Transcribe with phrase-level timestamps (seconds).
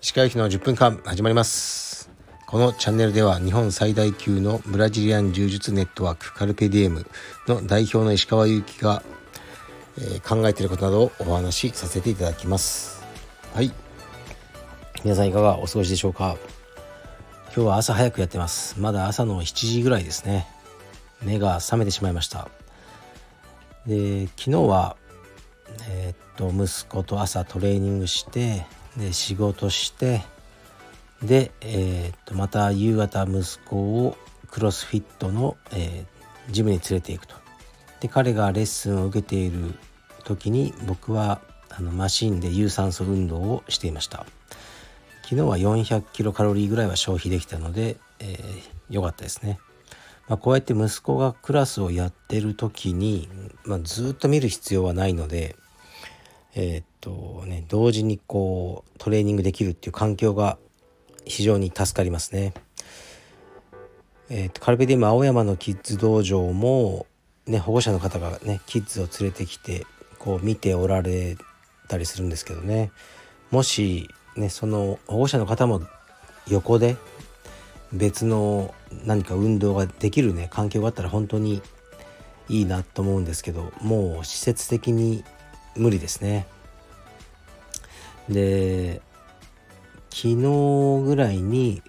[0.00, 2.10] 石川駅の10分間始まります。
[2.46, 7.06] このチャンネルでは日本最大級のブラジリアン柔術ネットワークカルペディエム
[7.46, 9.02] の代表の石川祐希が、
[9.96, 13.02] えー、考えていることなどをお話しさせていただきます。
[13.54, 13.72] はい。
[15.02, 16.36] 皆さんいかがお過ごしでしょうか？
[17.54, 18.78] 今日は朝早くやってます。
[18.78, 20.46] まだ朝の7時ぐらいですね。
[21.22, 22.50] 目が覚めてしまいました。
[23.88, 24.96] で昨日は
[25.88, 30.22] えー、っと息子と朝トレーニングしてで仕事して
[31.22, 33.76] で、えー、っとまた夕方息子
[34.06, 34.16] を
[34.50, 37.34] クロスフィットの、えー、ジムに連れていくと。
[38.00, 39.74] で彼がレッスンを受けている
[40.22, 44.26] 時に僕はあのマシンで有酸素運動をしていました。
[45.22, 49.58] 昨日は400キロカロリーぐらいは消費できたので、えー、よかったですね、
[50.28, 53.28] まあ、こうやって息子がクラスをやってる時に、
[53.64, 55.56] まあ、ずっと見る必要はないので
[56.54, 60.58] えー、っとね同時にこうトレーニングできるっていう環境が
[61.24, 62.54] 非常に助かりますね。
[64.30, 67.06] えー、っとカルペディウム青山のキッズ道場も、
[67.46, 69.86] ね、保護者の方がねキッズを連れてきて
[70.18, 71.36] こう見ておられ
[71.88, 72.90] たりするんですけどね
[73.50, 75.80] もしねその保護者の方も
[76.48, 76.96] 横で
[77.92, 81.62] 別の何か運動ができるね環境があったら本当に
[82.48, 85.24] いいなと思うんですけどもう施設的に
[85.76, 86.46] 無理ですね。
[88.28, 89.00] で
[90.10, 91.82] 昨日ぐらいに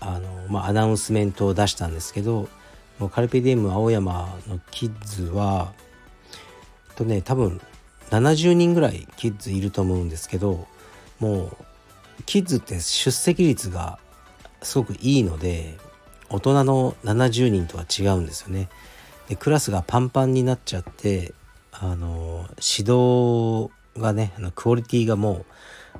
[0.00, 2.48] あの、まあ、アナウンスメントを出したんですけど
[2.98, 5.72] もうカルペディエム青山のキッズは
[6.96, 7.60] とね多分
[8.10, 10.66] 70人ぐらいキッズいると思うんですけど
[11.20, 11.56] もう
[12.26, 13.98] キッズって出席率が
[14.62, 15.76] すごくいいので
[16.30, 18.68] 大人の70人とは違うんですよね。
[19.28, 21.34] でクラスがパンパンになっちゃって
[21.72, 25.44] あの指導がねあのクオリティがも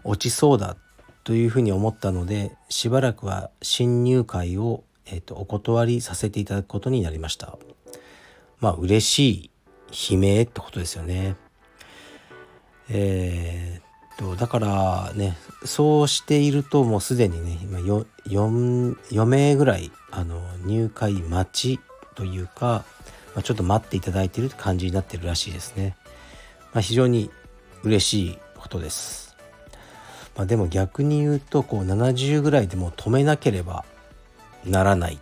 [0.04, 0.76] う落ちそうだ
[1.24, 7.58] というふうに思ったのでしばらくは新入会を、えーと、お断りさせていただくことになりました
[8.60, 9.50] まあ嬉し
[9.90, 11.36] い悲鳴ってことですよね
[12.90, 13.87] えー、
[14.18, 21.80] とだからねそうしているともうすでにね今 4, 4名ぐらいあの入会待ち
[22.14, 22.84] というか
[23.38, 25.96] まあ、ちょっと待っていただいている感じになってるらしいですね。
[26.72, 27.30] まあ、非常に
[27.84, 29.36] 嬉しいことです。
[30.36, 33.84] まあ、でも逆に言うとこう70ぐらいでも止めなければ
[34.64, 35.18] ならない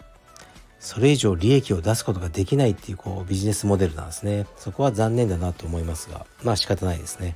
[0.79, 7.35] それ以上利益を出すことができないっていうこうビジネスモデルなんですねそこは残念だなと思いますがまあ仕方ないですね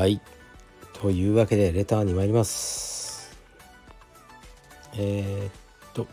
[0.00, 0.18] はい。
[0.94, 3.36] というわけでレターに参ります。
[4.94, 5.52] えー、っ
[5.92, 6.06] と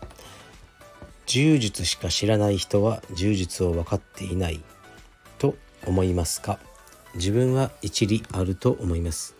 [1.24, 4.60] 柔術しか知らない人は柔術を分かっていない
[5.38, 5.54] と
[5.86, 6.58] 思いますか？
[7.14, 9.34] 自分は一理あると思います。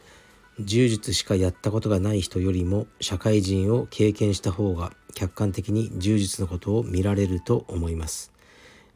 [0.59, 8.33] 柔術しかやったことがない人よりも社会人を経験した方が客観的に柔術のことを見られると思います。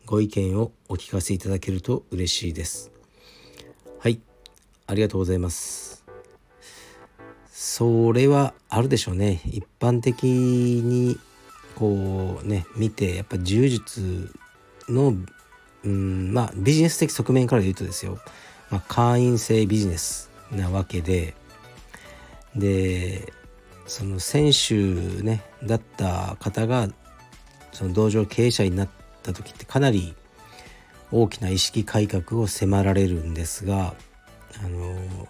[0.07, 2.91] ご意見をお聞かせいただけると嬉しいです。
[4.93, 6.05] ありがとうございます。
[7.51, 9.41] それはあるでしょうね。
[9.47, 11.19] 一般的に
[11.75, 14.31] こうね見てやっぱ柔術
[14.89, 15.15] の
[15.85, 18.19] うんまあビジネス的側面から言うとですよ、
[18.71, 21.35] まあ、会員制ビジネスなわけで。
[22.55, 23.33] で
[23.87, 24.75] その選手
[25.23, 26.89] ねだった方が
[27.73, 28.89] その道場経営者になっ
[29.23, 30.15] た時ってかなり
[31.11, 33.95] 大きな意識改革を迫られるんですが
[34.65, 35.29] あの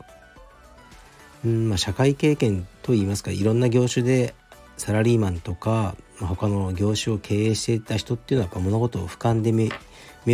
[1.44, 4.32] うんまあ、社会経験といいますかいろんな業種で
[4.76, 9.70] サラリーマンとかまあ、他の業種を経営していた人っていうのはやっぱ物事を俯瞰で見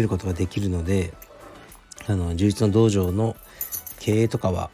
[0.03, 1.15] ることができるので
[2.07, 3.37] あの充実の道場の
[3.99, 4.69] 経営とかは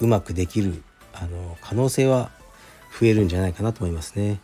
[0.00, 0.82] うまくできる
[1.12, 2.30] あの可能性は
[2.98, 4.40] 増えるんじゃないかなと思いますね。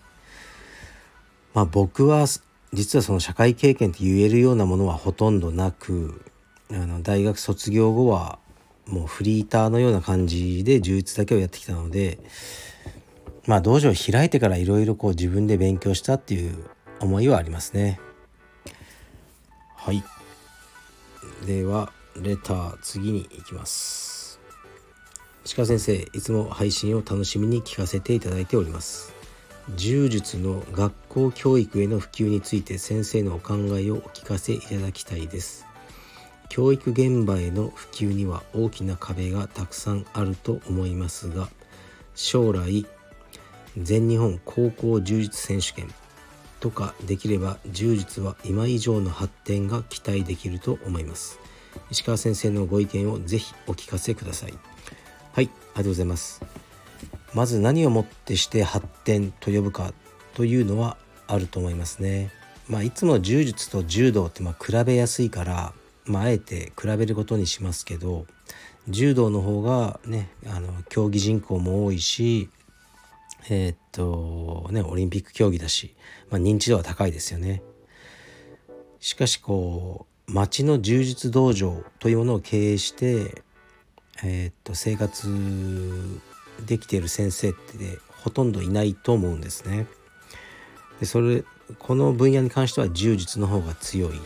[1.55, 2.27] まあ、僕は
[2.75, 6.23] 実はその社会経験って言えるようなものはほとんどなく
[6.71, 8.39] あの大学卒業後は
[8.87, 12.19] もうフリーターのような感じで充実だけをやってきたので
[13.47, 16.65] まあ道場を開いてからいろいろこう自分で勉強したっていう
[17.01, 18.01] 思いはありますね。
[19.77, 20.03] はい。
[21.47, 24.41] ではレター次に行きます。
[25.57, 29.13] 鹿先生いつも配信を楽しみに聞かせていただいております。
[29.77, 35.67] 柔術の学校教育への普及について先生のお考えをお聞かせいただきたいです。
[36.49, 41.49] 教育現場への普及には大きな壁がたくさんあると思いますが
[42.15, 42.87] 将来
[43.77, 45.93] 全日本高校柔術選手権
[46.61, 51.39] とかできれば柔術は今以上の発展が期待できると思います。
[51.91, 54.55] 石川先生のご意見をぜひお聞かせください。
[55.33, 56.41] はいありがとうございます。
[57.35, 59.93] まず何をもってして発展と呼ぶか
[60.35, 62.31] というのはあると思いますね。
[62.69, 65.75] まあいつも柔術と柔道ってまあ比べやすいから
[66.07, 68.27] まああえて比べることにしますけど
[68.89, 72.51] 柔道の方がねあの競技人口も多いし
[73.49, 75.95] えー、っとねオリンピック競技だし、
[76.31, 77.63] まあ、認知度は高いですよね。
[79.01, 83.43] しかしこう町の柔術道場というものを経営して、
[84.23, 85.29] えー、っと生活
[86.65, 89.87] できている先生ってほとんどいないと思うんですね。
[91.01, 91.45] でそれ
[91.79, 94.21] この分野に関しては柔術の方が強い。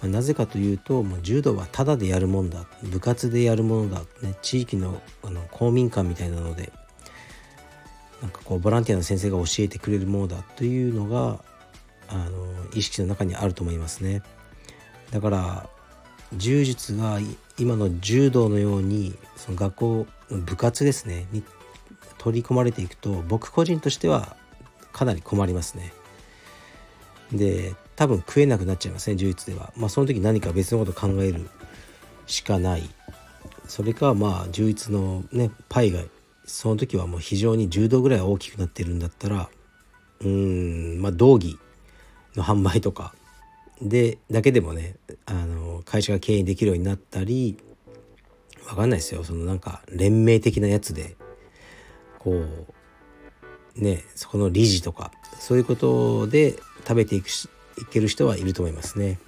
[0.00, 6.72] まあ、なぜかというともう柔道はただでやるもんだ部活でやるものだ、ね、地域のあの公民館みたいなので
[8.22, 11.40] なんかこうボランティアの先生が教えてくれるものだというのが
[12.08, 14.22] あの意識の中にあると思いますね。
[15.10, 15.70] だから
[16.36, 17.18] 柔術が
[17.58, 21.42] 今の柔道のようにその学校部活ですねに
[22.18, 24.36] 取り込まれていくと僕個人としては
[24.92, 25.92] かなり困りますね。
[27.32, 29.72] で多分食えなくなっちゃいますね柔術では。
[29.76, 31.50] まあその時何か別のこと考える
[32.26, 32.88] しかない。
[33.66, 36.04] それかまあ柔術のねパイが
[36.44, 39.50] その時はもう非常に10度ぐらい大きくなってるんだったら
[40.20, 41.58] うーんまあ道着
[42.36, 43.16] の販売とか
[43.82, 44.94] でだけでもね
[45.26, 47.58] あの会社が経営できるようになったり
[48.68, 51.16] わかんないですよそのなんか連盟的なやつで
[52.20, 55.10] こうねそこの理事とか
[55.40, 57.48] そういうことで食べていくし
[57.80, 59.18] いける人はいると思いますね。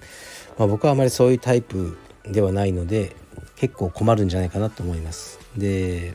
[0.57, 3.15] まあ、僕はあまりそういうタイプではないので
[3.55, 5.39] 結構困るんじゃないかなと思います。
[5.57, 6.13] で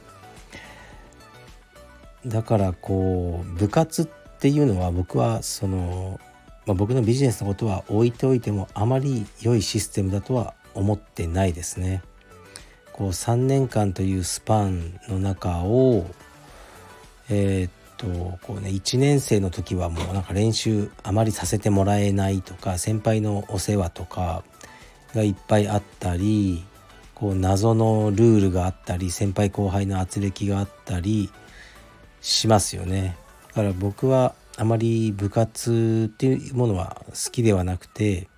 [2.27, 4.06] だからこう部活っ
[4.38, 6.21] ていうのは僕はその、
[6.67, 12.03] まあ、僕のビジネスのことは置いておいてもあまり良いシステムだとは思ってないですね。
[12.93, 16.06] こう3年間というスパンの中を
[17.29, 18.07] えー、と
[18.43, 24.45] こうね1年生の時はもうなんか練習あまりさせてもらえないとか先輩のお世話とか
[25.15, 26.65] がいっぱいあったり
[27.15, 31.31] こう謎のルールがあったり先輩後輩の圧力があったり
[32.21, 33.17] しますよね。
[33.49, 38.29] だから僕はあまり部活っていうものは好きではなくて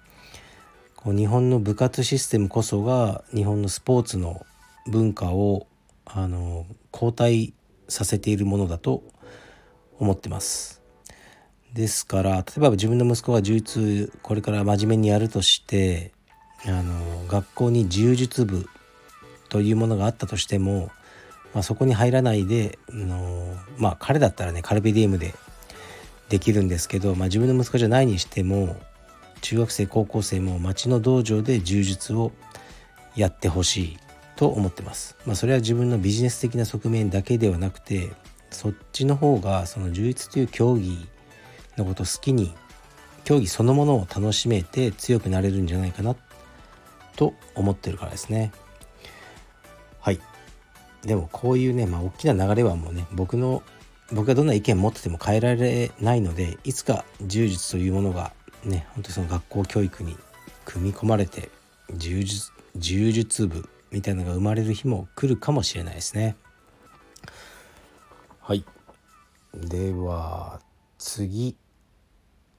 [0.95, 4.45] こう日本の部活システムこそが日本のスポーツの
[4.87, 5.67] 文化を
[6.05, 7.53] あの後退
[7.89, 9.03] させているものだと
[9.99, 10.83] 思ってます。
[11.73, 16.13] ですから例えば自分の息子が柔術これから真面目にやるとして
[16.65, 18.67] あの学校に柔術部
[19.51, 20.91] というものがあったとしても
[21.55, 25.35] まあ、そこに入らないで、あのまあ彼だったらねカルビディウムで
[26.29, 28.77] できるんですけど、まあ、自分の息子じゃないにしても
[29.41, 32.33] 中学生高校生も町の道場で柔術を
[33.17, 33.99] やってほしい
[34.37, 35.17] と思ってます。
[35.27, 38.11] まあ、それは自分のビジネス的な側面だけではなくて
[38.51, 41.07] そっちの方がその柔術という競技
[41.77, 42.55] のことを好きに
[43.25, 46.17] 競技そのものを楽しめて強くなれるんじゃないかな
[47.17, 48.53] と思ってるからですね。
[50.01, 50.21] はい
[51.03, 53.63] でもこういうね、まあ、大きな流れはもうね僕の
[54.13, 58.33] 僕がどんな意見持ってても変えられないのでいつか柔術というものが
[58.65, 60.17] ね本当にその学校教育に
[60.65, 61.51] 組み込まれて
[61.95, 66.37] 柔術柔術部みたいなのが生まれる日も来るかもしれないですね。
[68.49, 68.65] はい
[69.53, 70.59] では
[70.97, 71.55] 次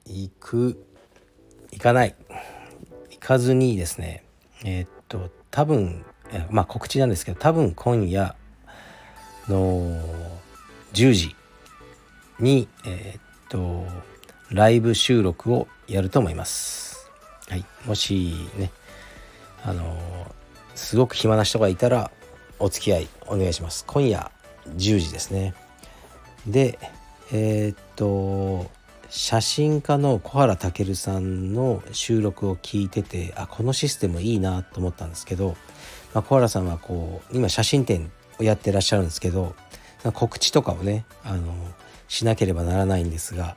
[0.06, 0.86] 行く
[1.72, 2.14] 行かない
[3.10, 4.22] 行かずにですね
[4.64, 6.04] えー、っと多分
[6.48, 8.36] まあ告知なんですけど多分今夜
[9.48, 10.00] の
[10.92, 11.34] 10時
[12.38, 13.84] にえー、っと
[14.52, 17.10] ライブ収録をやると思います。
[17.48, 18.70] はい、もしね
[19.64, 19.98] あの
[20.76, 22.12] すごく暇な人がいたら
[22.60, 23.84] お付き合いお願いします。
[23.88, 24.30] 今夜
[24.76, 25.52] 10時ですね。
[26.46, 26.78] で
[27.32, 28.70] えー、っと
[29.08, 35.56] 写真家の小原武さんの収録を聞いててあこのシステムいいなと思ったんですけど
[36.14, 39.54] まあ、小原さんはこう今写真展をやってらっしゃるんですけど
[40.14, 41.54] 告知とかをねあの
[42.08, 43.56] しなければならないんですが、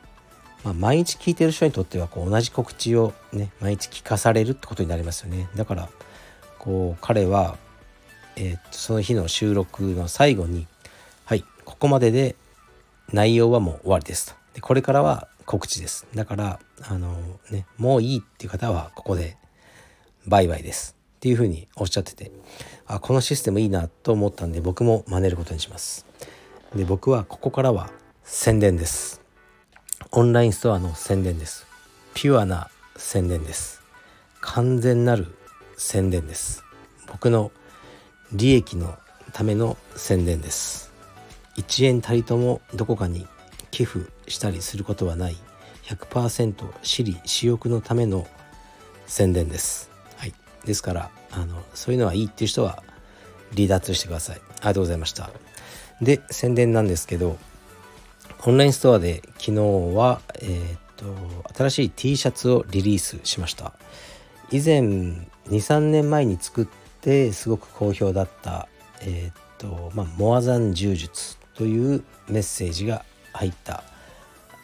[0.63, 5.50] まあ、毎日聞いてる人にとってはこう同じ告知をね毎日聞かされるってことになりますよね。
[5.56, 5.90] だから
[6.60, 7.58] こう彼は、
[8.36, 10.68] えー、その日の収録の最後に
[11.25, 12.36] 「はいここまでで
[13.13, 14.34] 内容はもう終わりです」と。
[14.55, 16.05] でこれからは告知です。
[16.13, 17.15] だからあの
[17.50, 19.38] ねもういいっていう方はここで
[20.27, 20.96] バイバイです。
[21.17, 22.32] っていうふうにおっしゃってて
[22.86, 26.05] あこのシステムいいなと思ったんで僕も真似ることにします。
[26.75, 27.91] で僕はここからは
[28.24, 29.22] 宣伝です。
[30.12, 31.65] オンラインストアの宣伝です。
[32.13, 33.82] ピュアな宣伝です。
[34.41, 35.36] 完全なる
[35.77, 36.63] 宣伝です。
[37.08, 37.51] 僕の
[38.32, 38.98] 利益の
[39.32, 40.93] ための宣伝です。
[41.58, 43.28] 1円たりともどこかに
[43.72, 45.38] 寄付したりすることはない。
[45.84, 48.26] 100%私利私欲のための
[49.06, 50.34] 宣伝です、はい、
[50.66, 52.84] ですからあのそういうのはいいっていう人は
[53.56, 54.38] 離脱してください。
[54.38, 55.30] ありがとうございました。
[56.02, 57.38] で宣伝なんですけど
[58.46, 59.52] オンラインストアで昨日
[59.96, 63.74] は、えー、っと新しい T シャツをリリースしました。
[64.52, 64.82] 以前
[65.50, 66.68] 23年前に作っ
[67.02, 68.68] てすごく好評だった
[69.02, 71.38] えー、っとまあモアザン柔術。
[71.56, 73.82] というメッセージが入ったっ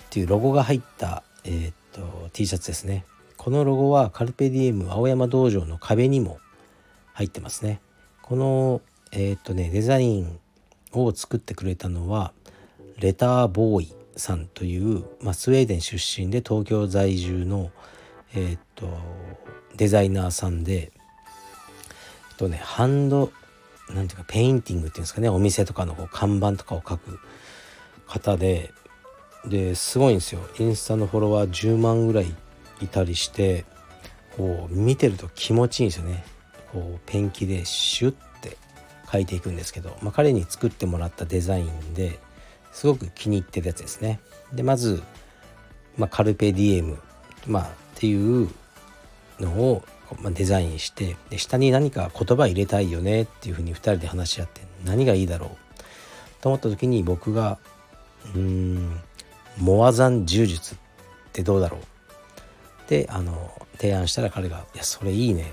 [0.09, 3.05] ていうロゴが入った、えー、っと T シャツですね。
[3.37, 6.39] このロゴはカルペディエム青山道場の壁にも
[7.13, 7.79] 入ってますね。
[8.21, 8.81] この
[9.11, 10.39] えー、っとねデザイン
[10.93, 12.33] を作ってくれたのは
[12.97, 17.71] レターボーイさんという、まあ、スウェーデン出身で東京在住の、
[18.33, 18.89] えー、っと
[19.75, 20.91] デザイナーさんで、
[22.31, 23.31] えっとね、ハンド
[23.93, 25.29] なんていうかペインティングっていうんですかね。
[25.29, 27.19] お店とかのこう看板とかを描く
[28.07, 28.73] 方で
[29.45, 30.41] ですごいんですよ。
[30.59, 32.33] インスタのフォロワー10万ぐらい
[32.81, 33.65] いたりして
[34.37, 36.23] こう見てると気持ちいいんですよね。
[36.71, 38.57] こうペンキでシュッて
[39.07, 42.19] 描いていくんですけど、まあ、彼に作ってもらったデザインで
[42.71, 44.19] すごく気に入ってるやつですね。
[44.53, 45.01] でまず、
[45.97, 46.99] まあ、カルペディエム、
[47.47, 48.49] まあ、っていう
[49.39, 49.83] のを、
[50.31, 55.49] デザインしてで下に何か言葉入れたいよねっていうふうに2人で話し合って何がいいだろう？
[56.41, 57.59] と思った時に僕が
[58.35, 58.99] うーん
[59.57, 60.77] モアザン柔術っ
[61.33, 61.81] てどうだろう？
[62.89, 65.51] であの提案したら彼が「いやそれいいね」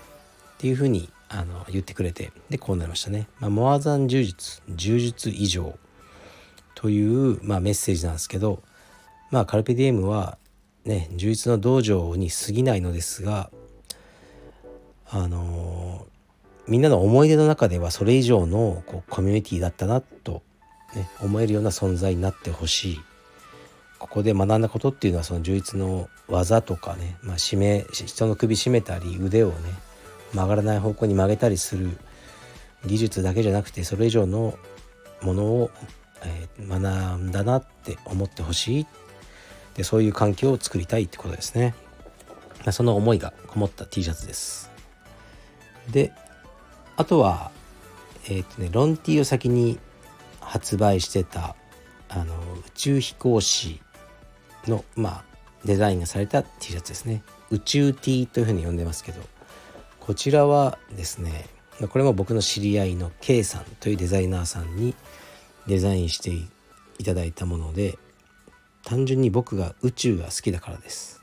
[0.57, 3.29] っていうふうにあの言ってくれてでこうなりましたね。
[3.41, 5.79] まあ、モアザン柔術柔術以上
[6.75, 8.63] という、まあ、メッセージなんですけど
[9.31, 10.39] まあカルペディエムは
[10.85, 13.51] ね充実の道場に過ぎないのですが
[15.09, 16.07] あの
[16.67, 20.43] みんなの思い出の中ではそれ以上のこうコミュニティだったなと、
[20.95, 23.01] ね、思えるような存在になってほしい。
[23.99, 29.55] ここで学んだことっていうのはその充実の技とかね、まあ、締め人の首絞めたり腕をね
[30.35, 31.97] 曲がらない方向に曲げたりする
[32.85, 34.59] 技術だけじゃなくてそれ以上の
[35.23, 35.71] ものを、
[36.25, 38.87] えー、学んだなって思ってほしい。
[39.75, 41.75] でそういう環境を作りたいってことですね。
[42.73, 44.76] その思いがこもった T シャツです。
[45.91, 46.13] で
[46.97, 47.51] あとは
[48.29, 49.79] えっ、ー、とねロン T を先に
[50.41, 51.57] 発売してた
[52.09, 53.81] あの宇宙飛行士
[54.67, 55.25] のまあ
[55.65, 57.23] デザインがされた T シャツですね。
[57.51, 59.21] 宇宙 T というふうに呼んでますけど
[60.01, 61.47] こちらはですね
[61.91, 64.95] これも僕の知り合いの K さんというデザイナーさんに
[65.67, 66.31] デザインして
[66.99, 67.99] いただいたもので
[68.83, 71.21] 単純に僕が宇宙が好きだからです。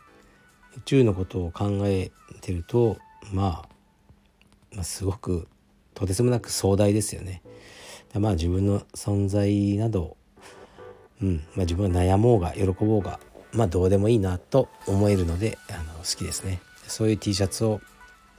[0.78, 2.98] 宇宙のことを考えてると、
[3.32, 3.70] まあ、
[4.74, 5.48] まあすごく
[5.94, 7.42] とてつもなく壮大ですよね。
[8.14, 10.18] まあ自分の存在など、
[11.22, 13.20] うんまあ、自分が悩もうが喜ぼうが
[13.52, 16.60] まあどうでもいいなと思えるのであの好きですね。
[16.88, 17.82] そういう T シャツを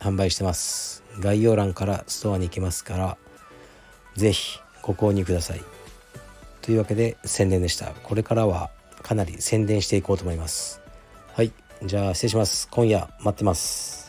[0.00, 1.02] 販売してます。
[1.20, 3.16] 概要欄からストアに行きますから
[4.16, 5.62] 是非ご購入ください。
[6.62, 7.86] というわけで宣伝でした。
[8.02, 8.70] これからは
[9.02, 10.80] かなり宣伝していこうと思います。
[11.32, 11.52] はい
[11.84, 12.68] じゃあ失礼します。
[12.70, 14.03] 今夜待ってます。